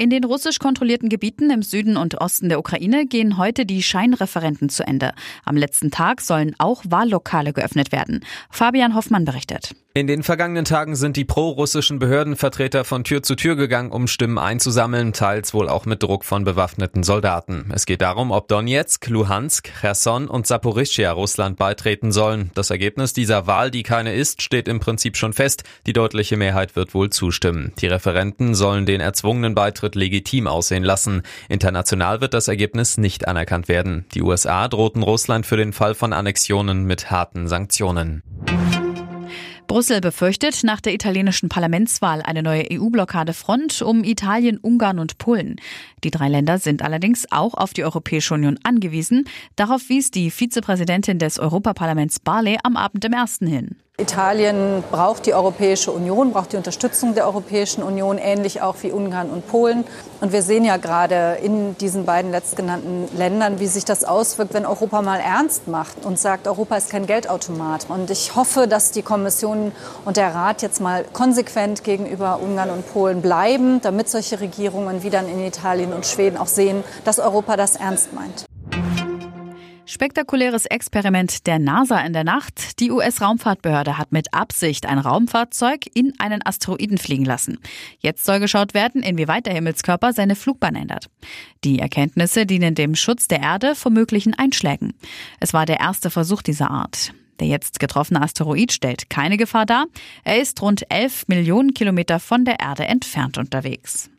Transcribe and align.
In 0.00 0.10
den 0.10 0.22
russisch 0.22 0.60
kontrollierten 0.60 1.08
Gebieten 1.08 1.50
im 1.50 1.62
Süden 1.62 1.96
und 1.96 2.20
Osten 2.20 2.48
der 2.48 2.60
Ukraine 2.60 3.04
gehen 3.04 3.36
heute 3.36 3.66
die 3.66 3.82
Scheinreferenten 3.82 4.68
zu 4.68 4.86
Ende. 4.86 5.12
Am 5.44 5.56
letzten 5.56 5.90
Tag 5.90 6.20
sollen 6.20 6.54
auch 6.58 6.84
Wahllokale 6.88 7.52
geöffnet 7.52 7.90
werden. 7.90 8.24
Fabian 8.48 8.94
Hoffmann 8.94 9.24
berichtet. 9.24 9.74
In 9.94 10.06
den 10.06 10.22
vergangenen 10.22 10.64
Tagen 10.64 10.94
sind 10.94 11.16
die 11.16 11.24
pro-russischen 11.24 11.98
Behördenvertreter 11.98 12.84
von 12.84 13.02
Tür 13.02 13.24
zu 13.24 13.34
Tür 13.34 13.56
gegangen, 13.56 13.90
um 13.90 14.06
Stimmen 14.06 14.38
einzusammeln, 14.38 15.12
teils 15.12 15.54
wohl 15.54 15.68
auch 15.68 15.86
mit 15.86 16.04
Druck 16.04 16.24
von 16.24 16.44
bewaffneten 16.44 17.02
Soldaten. 17.02 17.72
Es 17.74 17.84
geht 17.84 18.00
darum, 18.00 18.30
ob 18.30 18.46
Donetsk, 18.46 19.08
Luhansk, 19.08 19.72
Cherson 19.80 20.28
und 20.28 20.46
Saporischia 20.46 21.10
Russland 21.10 21.58
beitreten 21.58 22.12
sollen. 22.12 22.52
Das 22.54 22.70
Ergebnis 22.70 23.12
dieser 23.12 23.48
Wahl, 23.48 23.72
die 23.72 23.82
keine 23.82 24.14
ist, 24.14 24.42
steht 24.42 24.68
im 24.68 24.78
Prinzip 24.78 25.16
schon 25.16 25.32
fest. 25.32 25.64
Die 25.88 25.94
deutliche 25.94 26.36
Mehrheit 26.36 26.76
wird 26.76 26.94
wohl 26.94 27.10
zustimmen. 27.10 27.72
Die 27.80 27.88
Referenten 27.88 28.54
sollen 28.54 28.86
den 28.86 29.00
erzwungenen 29.00 29.56
Beitritt 29.56 29.87
legitim 29.94 30.46
aussehen 30.46 30.84
lassen. 30.84 31.22
International 31.48 32.20
wird 32.20 32.34
das 32.34 32.48
Ergebnis 32.48 32.98
nicht 32.98 33.28
anerkannt 33.28 33.68
werden. 33.68 34.06
Die 34.14 34.22
USA 34.22 34.68
drohten 34.68 35.02
Russland 35.02 35.46
für 35.46 35.56
den 35.56 35.72
Fall 35.72 35.94
von 35.94 36.12
Annexionen 36.12 36.84
mit 36.84 37.10
harten 37.10 37.48
Sanktionen. 37.48 38.22
Brüssel 39.68 40.00
befürchtet 40.00 40.64
nach 40.64 40.80
der 40.80 40.94
italienischen 40.94 41.50
Parlamentswahl 41.50 42.22
eine 42.22 42.42
neue 42.42 42.64
EU-Blockadefront 42.72 43.82
um 43.82 44.02
Italien, 44.02 44.56
Ungarn 44.56 44.98
und 44.98 45.18
Polen. 45.18 45.56
Die 46.02 46.10
drei 46.10 46.28
Länder 46.28 46.58
sind 46.58 46.82
allerdings 46.82 47.26
auch 47.30 47.52
auf 47.52 47.74
die 47.74 47.84
Europäische 47.84 48.32
Union 48.32 48.58
angewiesen. 48.62 49.28
Darauf 49.56 49.90
wies 49.90 50.10
die 50.10 50.30
Vizepräsidentin 50.30 51.18
des 51.18 51.38
Europaparlaments 51.38 52.18
Barley 52.18 52.58
am 52.64 52.76
Abend 52.76 53.04
im 53.04 53.12
ersten 53.12 53.46
hin. 53.46 53.76
Italien 54.00 54.84
braucht 54.92 55.26
die 55.26 55.34
Europäische 55.34 55.90
Union, 55.90 56.32
braucht 56.32 56.52
die 56.52 56.56
Unterstützung 56.56 57.16
der 57.16 57.26
Europäischen 57.26 57.82
Union, 57.82 58.16
ähnlich 58.16 58.62
auch 58.62 58.76
wie 58.82 58.92
Ungarn 58.92 59.28
und 59.28 59.48
Polen. 59.48 59.84
Und 60.20 60.32
wir 60.32 60.42
sehen 60.42 60.64
ja 60.64 60.76
gerade 60.76 61.38
in 61.42 61.76
diesen 61.78 62.04
beiden 62.04 62.30
letztgenannten 62.30 63.08
Ländern, 63.18 63.58
wie 63.58 63.66
sich 63.66 63.84
das 63.84 64.04
auswirkt, 64.04 64.54
wenn 64.54 64.66
Europa 64.66 65.02
mal 65.02 65.18
ernst 65.18 65.66
macht 65.66 66.04
und 66.04 66.16
sagt, 66.16 66.46
Europa 66.46 66.76
ist 66.76 66.90
kein 66.90 67.06
Geldautomat. 67.06 67.86
Und 67.88 68.08
ich 68.10 68.36
hoffe, 68.36 68.68
dass 68.68 68.92
die 68.92 69.02
Kommission 69.02 69.72
und 70.04 70.16
der 70.16 70.32
Rat 70.32 70.62
jetzt 70.62 70.80
mal 70.80 71.04
konsequent 71.12 71.82
gegenüber 71.82 72.38
Ungarn 72.40 72.70
und 72.70 72.90
Polen 72.92 73.20
bleiben, 73.20 73.80
damit 73.80 74.08
solche 74.08 74.38
Regierungen 74.38 75.02
wie 75.02 75.10
dann 75.10 75.28
in 75.28 75.44
Italien 75.44 75.92
und 75.92 76.06
Schweden 76.06 76.36
auch 76.36 76.46
sehen, 76.46 76.84
dass 77.04 77.18
Europa 77.18 77.56
das 77.56 77.74
ernst 77.74 78.12
meint. 78.12 78.47
Spektakuläres 79.88 80.66
Experiment 80.66 81.46
der 81.46 81.58
NASA 81.58 81.98
in 82.00 82.12
der 82.12 82.22
Nacht. 82.22 82.78
Die 82.78 82.90
US-Raumfahrtbehörde 82.90 83.96
hat 83.96 84.12
mit 84.12 84.34
Absicht 84.34 84.84
ein 84.84 84.98
Raumfahrzeug 84.98 85.86
in 85.94 86.12
einen 86.18 86.44
Asteroiden 86.44 86.98
fliegen 86.98 87.24
lassen. 87.24 87.58
Jetzt 87.98 88.26
soll 88.26 88.38
geschaut 88.38 88.74
werden, 88.74 89.02
inwieweit 89.02 89.46
der 89.46 89.54
Himmelskörper 89.54 90.12
seine 90.12 90.36
Flugbahn 90.36 90.74
ändert. 90.74 91.06
Die 91.64 91.78
Erkenntnisse 91.78 92.44
dienen 92.44 92.74
dem 92.74 92.96
Schutz 92.96 93.28
der 93.28 93.40
Erde 93.40 93.74
vor 93.74 93.90
möglichen 93.90 94.34
Einschlägen. 94.34 94.92
Es 95.40 95.54
war 95.54 95.64
der 95.64 95.80
erste 95.80 96.10
Versuch 96.10 96.42
dieser 96.42 96.70
Art. 96.70 97.14
Der 97.40 97.48
jetzt 97.48 97.80
getroffene 97.80 98.20
Asteroid 98.20 98.72
stellt 98.72 99.08
keine 99.08 99.38
Gefahr 99.38 99.64
dar. 99.64 99.86
Er 100.22 100.38
ist 100.38 100.60
rund 100.60 100.84
11 100.90 101.28
Millionen 101.28 101.72
Kilometer 101.72 102.20
von 102.20 102.44
der 102.44 102.60
Erde 102.60 102.84
entfernt 102.84 103.38
unterwegs. 103.38 104.10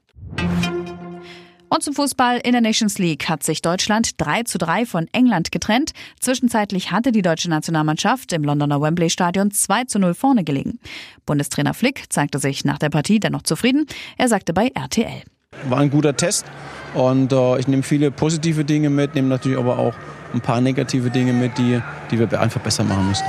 Und 1.70 1.84
zum 1.84 1.94
Fußball 1.94 2.39
in 2.44 2.53
der 2.53 2.62
Nations 2.62 2.98
League 2.98 3.30
hat 3.30 3.44
sich 3.44 3.62
Deutschland 3.62 4.14
3 4.17 4.44
zu 4.44 4.58
3 4.58 4.86
von 4.86 5.08
England 5.12 5.52
getrennt. 5.52 5.92
Zwischenzeitlich 6.20 6.92
hatte 6.92 7.11
die 7.11 7.22
deutsche 7.22 7.50
Nationalmannschaft 7.50 8.34
im 8.34 8.44
Londoner 8.44 8.81
Wembley 8.81 9.09
Stadion 9.09 9.52
2 9.52 9.84
zu 9.86 10.00
0 10.00 10.16
vorne 10.16 10.44
gelegen. 10.44 10.80
Bundestrainer 11.26 11.76
Flick 11.76 12.06
zeigte 12.09 12.39
sich 12.39 12.66
nach 12.66 12.80
der 12.80 12.89
Partie 12.89 13.20
dennoch 13.20 13.43
zufrieden. 13.43 13.86
Er 14.17 14.27
sagte 14.27 14.54
bei 14.54 14.71
RTL. 14.73 15.21
War 15.67 15.80
ein 15.80 15.89
guter 15.89 16.16
Test 16.16 16.45
und 16.93 17.32
äh, 17.32 17.60
ich 17.60 17.67
nehme 17.67 17.83
viele 17.83 18.11
positive 18.11 18.66
Dinge 18.66 18.89
mit, 18.89 19.16
nehme 19.16 19.27
natürlich 19.27 19.58
aber 19.58 19.77
auch 19.77 19.93
ein 20.33 20.42
paar 20.42 20.61
negative 20.61 21.10
Dinge 21.10 21.33
mit, 21.33 21.58
die, 21.58 21.82
die 22.11 22.20
wir 22.20 22.39
einfach 22.39 22.61
besser 22.61 22.83
machen 22.83 23.08
müssen. 23.10 23.26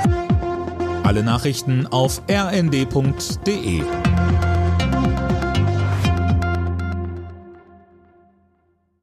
Alle 1.03 1.23
Nachrichten 1.23 1.87
auf 1.87 2.21
rnd.de 2.29 3.81